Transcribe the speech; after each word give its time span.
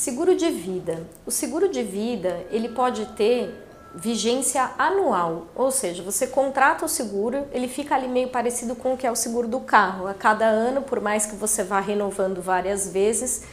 Seguro 0.00 0.34
de 0.34 0.48
vida. 0.48 1.06
O 1.26 1.30
seguro 1.30 1.68
de 1.68 1.82
vida, 1.82 2.46
ele 2.50 2.70
pode 2.70 3.04
ter 3.16 3.54
vigência 3.94 4.70
anual, 4.78 5.48
ou 5.54 5.70
seja, 5.70 6.02
você 6.02 6.26
contrata 6.26 6.86
o 6.86 6.88
seguro, 6.88 7.46
ele 7.52 7.68
fica 7.68 7.96
ali 7.96 8.08
meio 8.08 8.28
parecido 8.28 8.74
com 8.74 8.94
o 8.94 8.96
que 8.96 9.06
é 9.06 9.10
o 9.10 9.14
seguro 9.14 9.46
do 9.46 9.60
carro. 9.60 10.06
A 10.06 10.14
cada 10.14 10.46
ano, 10.46 10.80
por 10.80 11.02
mais 11.02 11.26
que 11.26 11.36
você 11.36 11.62
vá 11.62 11.80
renovando 11.80 12.40
várias 12.40 12.90
vezes, 12.90 13.44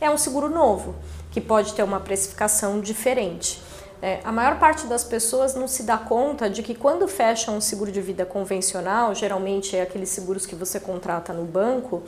é 0.00 0.10
um 0.10 0.18
seguro 0.18 0.50
novo, 0.50 0.96
que 1.30 1.40
pode 1.40 1.72
ter 1.72 1.84
uma 1.84 2.00
precificação 2.00 2.80
diferente. 2.80 3.62
É, 4.02 4.18
a 4.24 4.32
maior 4.32 4.58
parte 4.58 4.88
das 4.88 5.04
pessoas 5.04 5.54
não 5.54 5.68
se 5.68 5.84
dá 5.84 5.96
conta 5.96 6.50
de 6.50 6.60
que 6.60 6.74
quando 6.74 7.06
fecha 7.06 7.52
um 7.52 7.60
seguro 7.60 7.92
de 7.92 8.00
vida 8.00 8.26
convencional, 8.26 9.14
geralmente 9.14 9.76
é 9.76 9.82
aqueles 9.82 10.08
seguros 10.08 10.44
que 10.44 10.56
você 10.56 10.80
contrata 10.80 11.32
no 11.32 11.44
banco, 11.44 12.02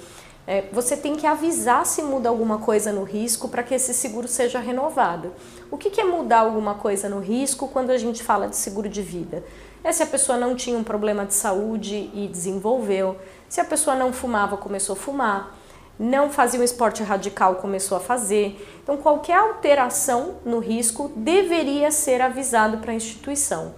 é, 0.45 0.65
você 0.73 0.97
tem 0.97 1.15
que 1.15 1.25
avisar 1.25 1.87
se 1.87 2.03
muda 2.03 2.29
alguma 2.29 2.59
coisa 2.59 2.93
no 2.93 3.05
risco 3.05 3.49
para 3.49 3.63
que 3.63 3.75
esse 3.75 3.95
seguro 3.95 4.27
seja 4.27 4.59
renovado. 4.59 5.33
O 5.71 5.79
que, 5.79 5.89
que 5.89 6.01
é 6.01 6.05
mudar 6.05 6.41
alguma 6.41 6.75
coisa 6.75 7.09
no 7.09 7.21
risco 7.21 7.69
quando 7.69 7.91
a 7.91 7.97
gente 7.97 8.25
fala 8.25 8.49
de 8.49 8.57
seguro 8.57 8.89
de 8.89 9.01
vida? 9.01 9.45
É 9.85 9.93
se 9.93 10.03
a 10.03 10.07
pessoa 10.07 10.37
não 10.37 10.57
tinha 10.57 10.77
um 10.77 10.83
problema 10.83 11.25
de 11.25 11.35
saúde 11.35 12.11
e 12.13 12.27
desenvolveu, 12.27 13.17
se 13.49 13.61
a 13.61 13.65
pessoa 13.65 13.95
não 13.95 14.13
fumava, 14.13 14.57
começou 14.57 14.95
a 14.95 14.97
fumar, 14.97 15.57
não 15.99 16.31
fazia 16.31 16.61
um 16.61 16.65
esporte 16.65 17.03
radical, 17.03 17.57
começou 17.57 17.97
a 17.97 18.01
fazer. 18.01 18.61
Então, 18.83 18.97
qualquer 18.97 19.37
alteração 19.37 20.37
no 20.45 20.59
risco 20.59 21.13
deveria 21.15 21.91
ser 21.91 22.21
avisado 22.21 22.79
para 22.79 22.93
a 22.93 22.95
instituição. 22.95 23.75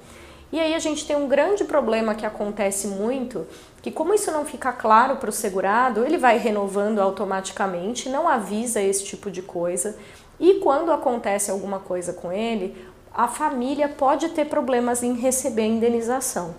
E 0.52 0.61
aí 0.61 0.75
a 0.75 0.79
gente 0.79 1.06
tem 1.06 1.16
um 1.16 1.29
grande 1.29 1.65
problema 1.65 2.15
que 2.15 2.25
acontece 2.25 2.87
muito, 2.87 3.47
que 3.83 3.91
como 3.91 4.15
isso 4.15 4.30
não 4.30 4.45
fica 4.45 4.73
claro 4.73 5.16
para 5.16 5.29
o 5.29 5.33
segurado, 5.33 6.05
ele 6.05 6.16
vai 6.16 6.39
renovando 6.39 7.00
automaticamente, 7.00 8.08
não 8.08 8.28
avisa 8.28 8.80
esse 8.80 9.05
tipo 9.05 9.30
de 9.30 9.42
coisa. 9.42 9.97
E 10.39 10.55
quando 10.55 10.92
acontece 10.92 11.51
alguma 11.51 11.80
coisa 11.80 12.12
com 12.12 12.33
ele, 12.33 12.77
a 13.12 13.27
família 13.27 13.89
pode 13.89 14.28
ter 14.30 14.45
problemas 14.47 15.03
em 15.03 15.14
receber 15.14 15.62
a 15.62 15.67
indenização. 15.67 16.55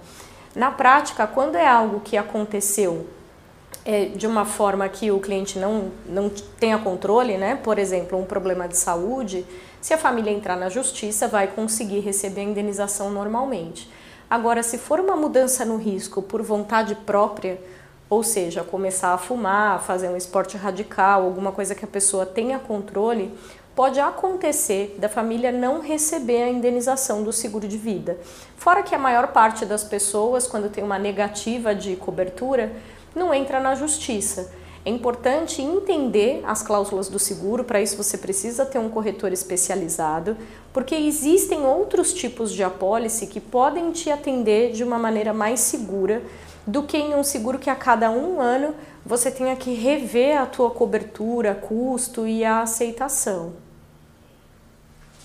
Na 0.55 0.71
prática, 0.71 1.25
quando 1.27 1.55
é 1.55 1.67
algo 1.67 2.01
que 2.01 2.17
aconteceu 2.17 3.07
é, 3.85 4.05
de 4.05 4.27
uma 4.27 4.43
forma 4.43 4.87
que 4.89 5.11
o 5.11 5.19
cliente 5.19 5.57
não, 5.57 5.91
não 6.05 6.29
tenha 6.59 6.77
controle, 6.77 7.37
né? 7.37 7.55
por 7.55 7.79
exemplo, 7.79 8.19
um 8.19 8.25
problema 8.25 8.67
de 8.67 8.75
saúde, 8.75 9.45
se 9.79 9.93
a 9.93 9.97
família 9.97 10.31
entrar 10.31 10.57
na 10.57 10.67
justiça, 10.67 11.27
vai 11.27 11.47
conseguir 11.47 11.99
receber 12.01 12.41
a 12.41 12.43
indenização 12.43 13.09
normalmente. 13.09 13.89
Agora, 14.29 14.61
se 14.61 14.77
for 14.77 14.99
uma 14.99 15.15
mudança 15.15 15.63
no 15.63 15.77
risco 15.77 16.21
por 16.21 16.41
vontade 16.41 16.95
própria, 16.95 17.57
ou 18.09 18.23
seja, 18.23 18.63
começar 18.63 19.13
a 19.13 19.17
fumar, 19.17 19.81
fazer 19.81 20.09
um 20.09 20.17
esporte 20.17 20.57
radical, 20.57 21.23
alguma 21.23 21.51
coisa 21.51 21.73
que 21.73 21.85
a 21.85 21.87
pessoa 21.87 22.25
tenha 22.25 22.59
controle, 22.59 23.33
pode 23.77 23.99
acontecer 23.99 24.95
da 24.97 25.07
família 25.07 25.51
não 25.51 25.81
receber 25.81 26.41
a 26.41 26.49
indenização 26.49 27.21
do 27.21 27.31
seguro 27.31 27.67
de 27.67 27.77
vida. 27.77 28.17
Fora 28.55 28.81
que 28.81 28.95
a 28.95 28.97
maior 28.97 29.27
parte 29.27 29.67
das 29.67 29.83
pessoas, 29.83 30.47
quando 30.47 30.71
tem 30.71 30.83
uma 30.83 30.97
negativa 30.97 31.75
de 31.75 31.95
cobertura, 31.95 32.71
não 33.15 33.31
entra 33.31 33.59
na 33.59 33.75
justiça. 33.75 34.51
É 34.83 34.89
importante 34.89 35.61
entender 35.61 36.41
as 36.47 36.63
cláusulas 36.63 37.07
do 37.07 37.19
seguro, 37.19 37.63
para 37.63 37.79
isso 37.79 37.95
você 37.95 38.17
precisa 38.17 38.65
ter 38.65 38.79
um 38.79 38.89
corretor 38.89 39.31
especializado, 39.31 40.35
porque 40.73 40.95
existem 40.95 41.63
outros 41.63 42.11
tipos 42.11 42.51
de 42.51 42.63
apólice 42.63 43.27
que 43.27 43.39
podem 43.39 43.91
te 43.91 44.09
atender 44.09 44.71
de 44.71 44.83
uma 44.83 44.97
maneira 44.97 45.35
mais 45.35 45.59
segura 45.59 46.23
do 46.65 46.81
que 46.81 46.97
em 46.97 47.13
um 47.13 47.23
seguro 47.23 47.59
que 47.59 47.69
a 47.69 47.75
cada 47.75 48.09
um 48.09 48.41
ano 48.41 48.73
você 49.05 49.29
tenha 49.29 49.55
que 49.55 49.75
rever 49.75 50.41
a 50.41 50.47
tua 50.47 50.71
cobertura, 50.71 51.53
custo 51.53 52.25
e 52.25 52.43
a 52.43 52.61
aceitação. 52.63 53.66